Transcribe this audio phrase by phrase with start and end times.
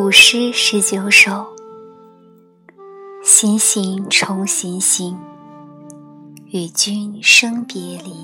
[0.00, 1.56] 古诗十九首，
[3.24, 5.18] 行行重行行，
[6.52, 8.14] 与君生别离。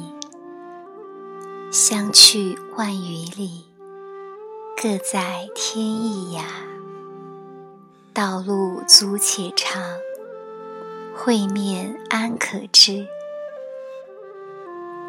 [1.73, 3.65] 相去万余里，
[4.81, 6.45] 各在天一涯。
[8.13, 9.83] 道路阻且长，
[11.13, 13.05] 会面安可知？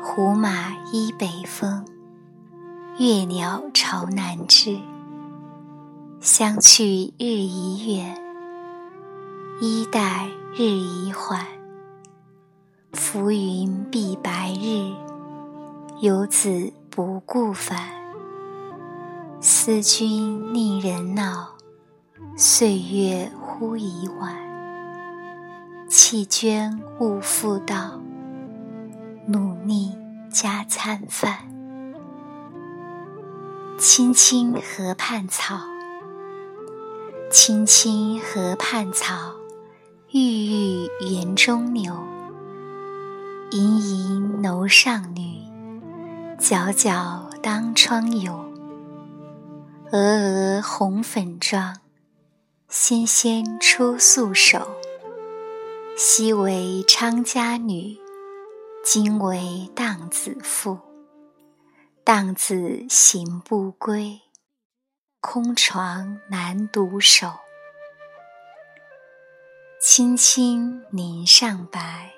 [0.02, 1.86] 胡马依北风，
[2.98, 4.80] 月鸟朝南枝。
[6.26, 8.20] 相去日已远，
[9.62, 11.46] 衣带日已缓。
[12.94, 14.92] 浮云蔽白日，
[16.02, 17.78] 游子不顾返。
[19.40, 21.50] 思君令人恼，
[22.36, 24.36] 岁月忽已晚。
[25.88, 28.02] 弃捐勿复道，
[29.28, 29.92] 努力
[30.32, 31.48] 加餐饭。
[33.78, 35.75] 青青河畔草。
[37.38, 39.34] 青青河畔草，
[40.10, 41.94] 郁郁园中柳。
[43.52, 45.44] 盈盈楼上女，
[46.40, 48.32] 皎皎当窗牖。
[49.92, 51.82] 娥娥红粉妆，
[52.70, 54.66] 纤纤出素手。
[55.98, 57.98] 昔为昌家女，
[58.82, 60.80] 今为荡子妇。
[62.06, 64.22] 荡子行不归。
[65.28, 67.40] 空床难独守，
[69.82, 72.12] 青青岭上白，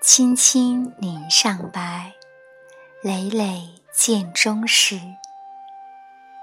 [0.00, 2.14] 青青岭上白，
[3.02, 5.00] 累累见中时。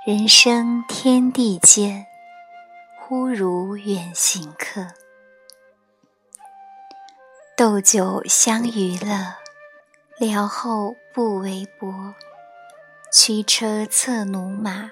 [0.05, 2.05] 人生天地间，
[2.99, 4.87] 忽如远行客。
[7.55, 9.35] 斗酒相娱乐，
[10.19, 12.13] 聊后不为薄。
[13.13, 14.91] 驱车策驽马。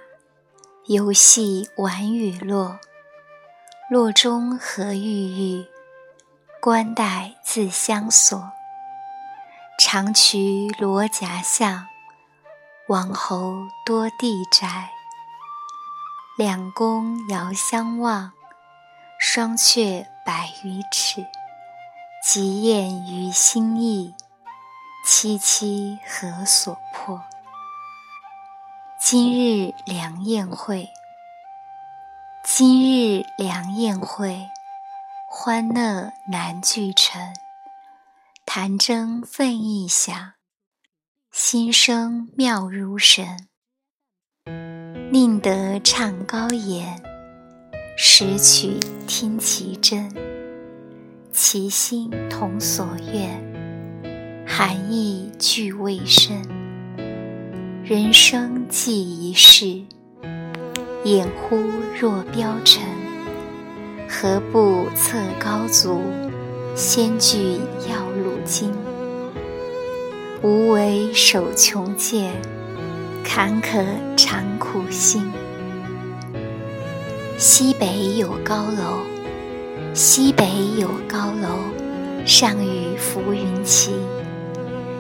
[0.87, 2.79] 游戏玩雨落，
[3.89, 5.65] 落中何郁郁，
[6.61, 8.51] 冠带自相锁。
[9.79, 11.87] 长渠罗夹巷，
[12.87, 14.91] 王侯多地宅。
[16.37, 18.31] 两宫遥相望，
[19.19, 21.25] 双阙百余尺。
[22.23, 24.13] 极艳于心意，
[25.03, 27.23] 凄凄何所迫？
[29.07, 30.89] 今日良宴会，
[32.43, 34.47] 今日良宴会，
[35.29, 37.21] 欢乐难俱陈。
[38.47, 40.33] 弹筝奋意响，
[41.31, 43.47] 心声妙如神。
[45.11, 46.99] 宁得唱高言，
[47.95, 50.11] 识曲听其真。
[51.31, 52.83] 其心同所
[53.13, 56.64] 愿，含义俱未深。
[57.87, 59.79] 人生寄一世，
[61.03, 61.55] 眼忽
[62.01, 62.81] 若标尘。
[64.09, 66.01] 何不策高足，
[66.75, 68.73] 先具要路经？
[70.41, 72.33] 无为守穷贱，
[73.23, 73.85] 坎坷
[74.17, 75.31] 常苦心。
[77.37, 79.03] 西北有高楼，
[79.93, 80.47] 西北
[80.79, 81.59] 有高楼，
[82.25, 83.91] 上与浮云齐。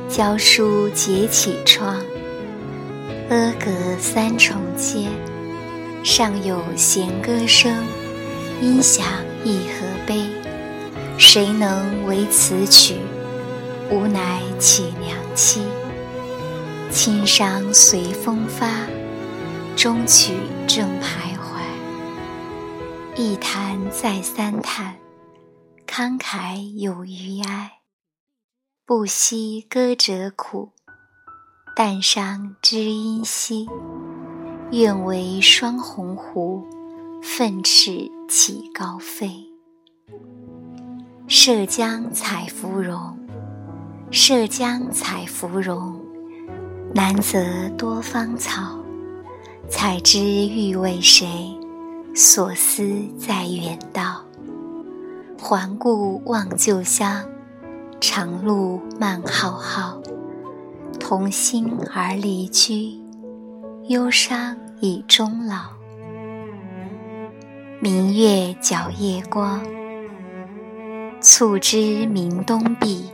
[0.07, 1.99] 教书结绮窗。
[3.27, 5.09] 阿阁三重阶，
[6.03, 7.83] 上有弦歌声，
[8.61, 9.03] 音响
[9.43, 10.29] 一何悲？
[11.17, 12.97] 谁能为此曲？
[13.89, 15.65] 吾乃乞娘妻。
[16.91, 18.85] 轻伤随风发，
[19.75, 20.35] 终曲
[20.67, 21.63] 正徘徊。
[23.15, 24.97] 一弹再三叹，
[25.87, 27.79] 慷慨有余哀。
[28.85, 30.74] 不惜歌者苦。
[31.77, 33.67] 但伤知音稀，
[34.71, 36.63] 愿为双鸿鹄，
[37.21, 39.29] 奋翅起高飞。
[41.27, 43.19] 涉江采芙蓉，
[44.09, 45.99] 涉江采芙蓉，
[46.93, 48.79] 南则多芳草。
[49.67, 51.27] 采之欲为谁？
[52.15, 52.89] 所思
[53.19, 54.23] 在远道。
[55.37, 57.27] 环顾望旧乡，
[57.99, 59.99] 长路漫浩浩。
[60.99, 62.99] 同心而离居，
[63.87, 65.69] 忧伤已终老。
[67.79, 69.63] 明月皎夜光，
[71.21, 73.11] 促织鸣东壁。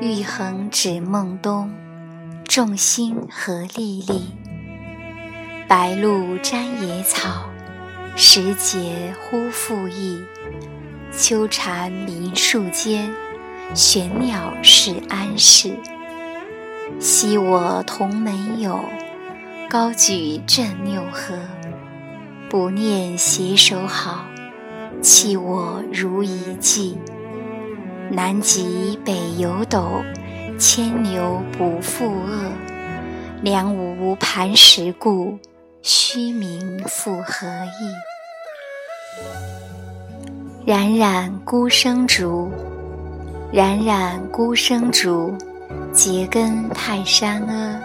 [0.00, 1.70] 玉衡指孟冬，
[2.44, 4.32] 众星何历历。
[5.68, 7.48] 白露沾野草，
[8.16, 10.20] 时节忽复易。
[11.12, 13.12] 秋蝉鸣树间，
[13.74, 15.76] 玄鸟是安适。
[17.00, 18.78] 昔我同门友，
[19.68, 21.34] 高举振六合。
[22.48, 24.24] 不念携手好，
[25.00, 26.98] 弃我如遗迹。
[28.10, 30.02] 南极北有斗，
[30.58, 32.52] 牵牛不复恶。
[33.42, 35.38] 梁无磐石固，
[35.80, 37.94] 虚名复何益？
[40.64, 42.50] 冉冉孤生竹，
[43.50, 45.34] 冉冉孤生竹，
[45.92, 47.80] 结根泰山阿。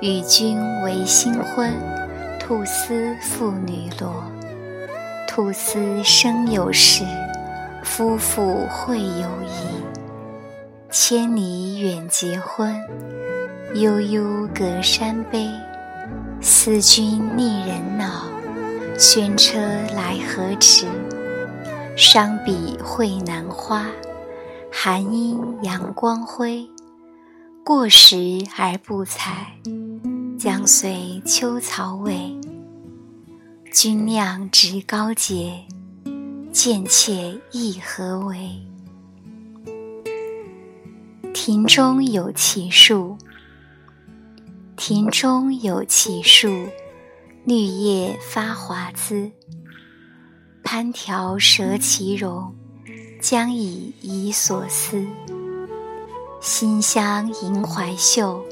[0.00, 1.72] 与君为新婚，
[2.38, 4.24] 兔丝妇女罗。
[5.28, 7.04] 兔丝生有时。
[7.82, 9.82] 夫妇会有宜，
[10.90, 12.78] 千里远结婚，
[13.74, 15.48] 悠悠隔山悲。
[16.40, 18.24] 思君逆人恼，
[18.98, 19.58] 轩车
[19.94, 20.86] 来何迟？
[21.96, 23.86] 伤彼会南花，
[24.70, 26.68] 寒阴阳光辉。
[27.64, 29.54] 过时而不采，
[30.38, 32.34] 将随秋草萎。
[33.72, 35.64] 君酿直高洁。
[36.52, 38.60] 贱妾亦何为？
[41.32, 43.16] 庭中有奇树，
[44.76, 46.66] 庭中有奇树，
[47.44, 49.30] 绿叶发华滋。
[50.64, 52.52] 攀条折其荣，
[53.20, 55.06] 将以遗所思。
[56.40, 58.42] 馨香萦怀袖，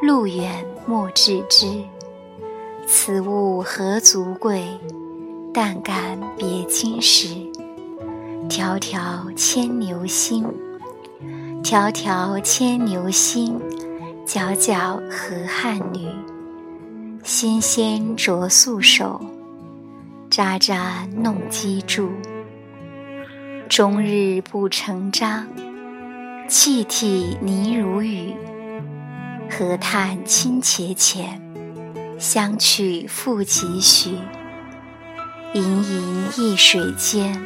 [0.00, 1.66] 路远莫致之。
[2.86, 4.66] 此物何足贵？
[5.52, 7.28] 但感别经时，
[8.48, 10.42] 迢迢牵牛星，
[11.62, 13.60] 迢迢牵牛星，
[14.26, 16.08] 皎皎河汉女。
[17.22, 19.20] 纤纤擢素手，
[20.30, 22.08] 札札弄机杼。
[23.68, 25.46] 终日不成章，
[26.54, 28.34] 泣涕泥如雨。
[29.48, 31.40] 何叹卿且浅，
[32.18, 34.18] 相去复几许？
[35.54, 37.42] 盈盈一水间，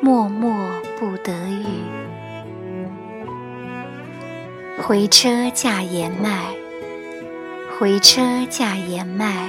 [0.00, 0.48] 脉脉
[0.98, 1.64] 不得语。
[4.82, 6.46] 回车驾言迈，
[7.78, 9.48] 回车驾言迈，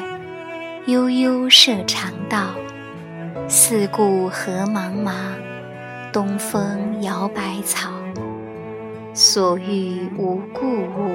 [0.86, 2.54] 悠悠涉长道。
[3.48, 5.14] 四顾何茫茫，
[6.14, 7.90] 东风摇百草。
[9.14, 11.12] 所欲无故物，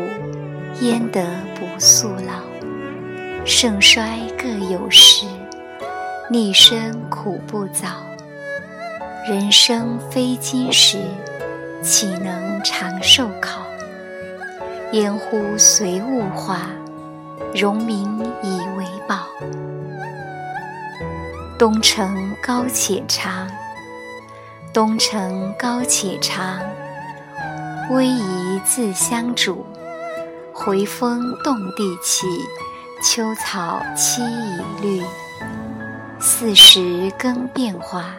[0.80, 1.24] 焉得
[1.54, 2.42] 不速老？
[3.46, 5.26] 盛衰各有时。
[6.30, 7.86] 逆生苦不早，
[9.28, 10.98] 人生非金石，
[11.82, 13.60] 岂能长寿考？
[14.92, 16.62] 烟忽随物化，
[17.54, 19.28] 荣名以为宝。
[21.58, 23.48] 东城高且长，
[24.72, 26.58] 东城高且长，
[27.90, 29.64] 逶迤自相主。
[30.52, 32.26] 回风动地起，
[33.02, 35.02] 秋草萋已绿。
[36.18, 38.14] 四时更变化，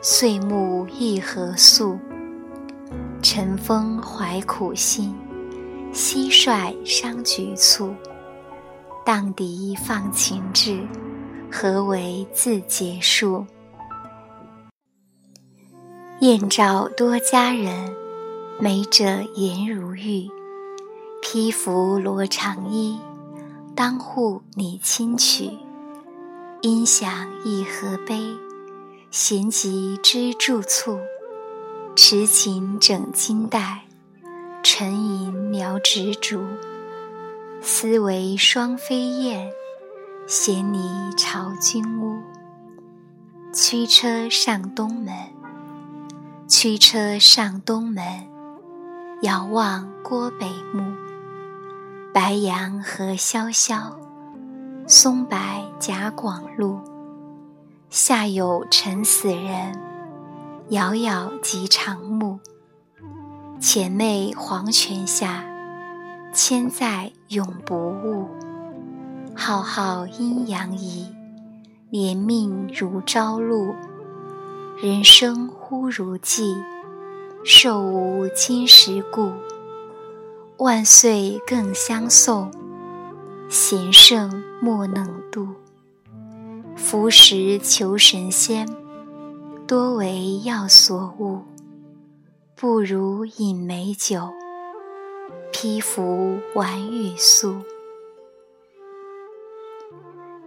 [0.00, 1.98] 岁暮易何速？
[3.22, 5.16] 晨风怀苦心，
[5.92, 7.94] 蟋蟀伤局促。
[9.04, 10.78] 荡涤放情志，
[11.50, 13.44] 何为自结束？
[16.20, 17.94] 燕赵多佳人，
[18.60, 19.04] 美者
[19.34, 20.30] 颜如玉。
[21.20, 23.00] 披拂罗长衣，
[23.74, 25.50] 当户拟清曲。
[26.62, 28.36] 音响一何悲，
[29.10, 30.98] 弦急知助促。
[31.96, 33.86] 持琴整金带，
[34.62, 36.40] 沉吟描执竹。
[37.60, 39.50] 思为双飞燕，
[40.28, 42.18] 衔泥巢君屋。
[43.52, 45.12] 驱车上东门，
[46.46, 48.33] 驱车上东门。
[49.24, 50.82] 遥望郭北墓，
[52.12, 53.98] 白杨何萧萧。
[54.86, 55.38] 松柏
[55.78, 56.78] 夹广路，
[57.88, 59.80] 下有沉死人，
[60.68, 62.38] 杳杳即长木。
[63.58, 65.42] 前媚黄泉下，
[66.34, 68.28] 千载永不误。
[69.34, 71.10] 浩浩阴阳移，
[71.88, 73.74] 连命如朝露。
[74.76, 76.54] 人生忽如寄，
[77.46, 79.30] 寿无金石固。
[80.56, 82.50] 万岁更相送。
[83.50, 85.48] 贤圣莫能度，
[86.74, 88.66] 服食求神仙，
[89.66, 91.42] 多为药所误。
[92.56, 94.30] 不如饮美酒，
[95.52, 97.56] 披服玩玉素。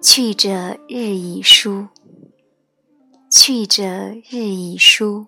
[0.02, 1.88] 去者日已疏，
[3.30, 3.84] 去者
[4.30, 5.28] 日已疏，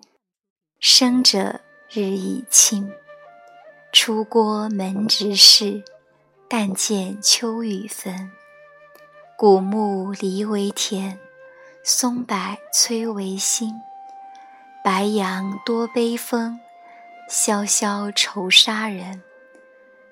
[0.80, 1.60] 生者
[1.90, 2.90] 日已清。
[3.92, 5.84] 出郭门直事。
[6.52, 8.32] 但见秋雨纷，
[9.38, 11.16] 古木离为田，
[11.84, 12.34] 松柏
[12.74, 13.72] 摧为薪。
[14.82, 16.58] 白杨多悲风，
[17.28, 19.22] 萧萧愁杀人。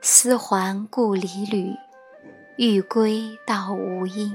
[0.00, 1.74] 思还故里旅，
[2.56, 4.32] 欲归道无因。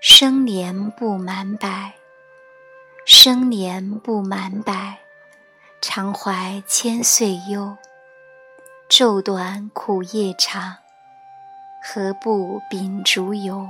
[0.00, 1.94] 生年不满百，
[3.08, 4.98] 生年不满百，
[5.80, 7.76] 常怀千岁忧。
[8.88, 10.78] 昼短苦夜长，
[11.80, 13.68] 何不秉烛游？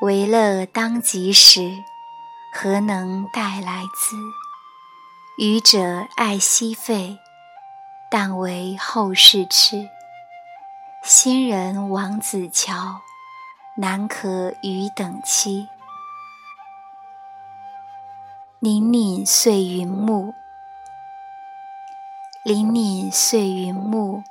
[0.00, 1.84] 为乐当及时，
[2.52, 4.16] 何能待来兹？
[5.38, 7.20] 愚者爱惜费，
[8.10, 9.88] 但为后世痴。
[11.04, 13.00] 新人王子乔，
[13.76, 15.68] 难可与等期。
[18.64, 20.32] 凛凛碎云暮。
[22.44, 24.22] 凛凛碎云暮，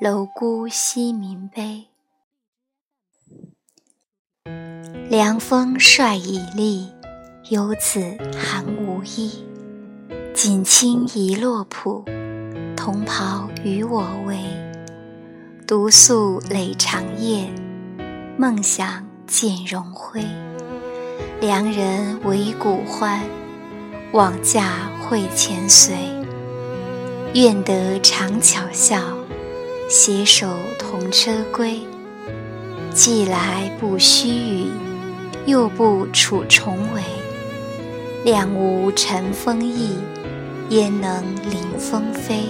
[0.00, 1.86] 楼孤西明悲。
[5.08, 6.90] 凉风率已立，
[7.50, 9.46] 游子寒无衣。
[10.34, 12.04] 锦衾一落浦，
[12.76, 14.42] 同袍与我为。
[15.68, 17.48] 独宿累长夜，
[18.36, 20.20] 梦想见荣辉。
[21.40, 23.20] 良人为古欢，
[24.12, 25.94] 往驾会前随。
[27.32, 29.00] 愿得长巧笑，
[29.88, 30.46] 携手
[30.78, 31.80] 同车归。
[32.94, 34.66] 既来不须臾，
[35.46, 37.02] 又不处重围。
[38.22, 39.96] 两无乘风翼，
[40.68, 42.44] 焉能临风飞？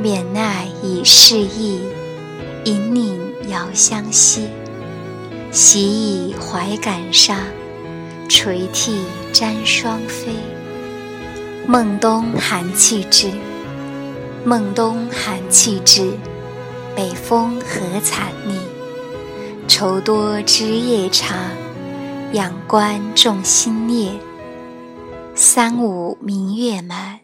[0.00, 1.80] 免奈已是意，
[2.64, 4.48] 引领遥相惜。
[5.50, 7.36] 习以怀感伤，
[8.28, 10.34] 垂涕沾双飞。
[11.66, 13.32] 孟冬寒气至。
[14.44, 16.12] 孟冬寒气至，
[16.94, 18.58] 北风何惨逆？
[19.66, 21.36] 愁多枝叶长，
[22.32, 24.12] 仰观众星列。
[25.34, 27.20] 三五明月满，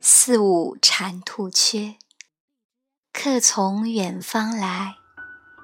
[0.00, 1.96] 四五蟾兔缺。
[3.12, 4.94] 客从远方来，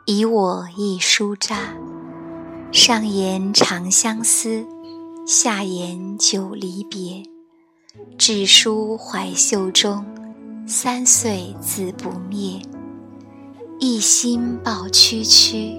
[0.04, 1.74] 遗我一书札。
[2.70, 4.66] 上言长相思，
[5.30, 7.22] 下言久离别。
[8.16, 10.02] 纸书怀袖中。
[10.66, 12.62] 三岁字不灭，
[13.78, 15.76] 一心抱区区，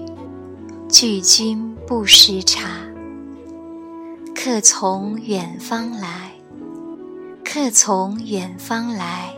[0.88, 2.86] 拒君不识茶。
[4.36, 6.30] 客从远方来，
[7.44, 9.34] 客从远方来，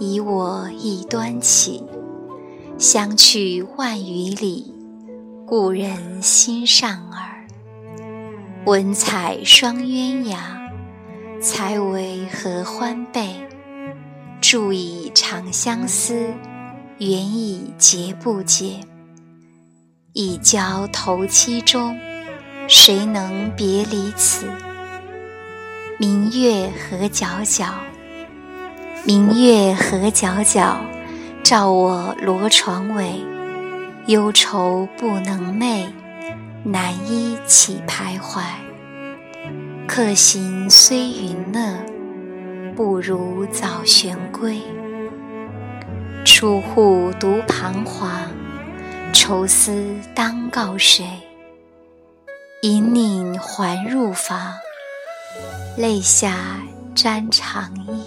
[0.00, 1.84] 以我一端起。
[2.76, 4.74] 相去万余里，
[5.46, 7.21] 故人心上耳。
[8.64, 10.36] 文采双鸳鸯，
[11.40, 13.34] 才为合欢背。
[14.40, 16.32] 注以长相思，
[16.98, 18.78] 缘以结不解。
[20.12, 21.98] 已交头七中，
[22.68, 24.46] 谁能别离此？
[25.98, 27.66] 明月何皎皎，
[29.04, 30.76] 明月何皎皎，
[31.42, 33.20] 照我罗床尾。
[34.06, 35.86] 忧愁不能寐，
[36.64, 38.42] 难依起徘徊。
[39.86, 41.76] 客行虽云乐。
[42.74, 44.62] 不如早旋归，
[46.24, 48.10] 出户独彷徨，
[49.12, 51.04] 愁思当告谁？
[52.62, 54.54] 引领还入房，
[55.76, 56.62] 泪下
[56.94, 58.02] 沾长衣。